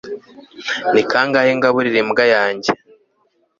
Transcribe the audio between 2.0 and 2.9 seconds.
imbwa yanjye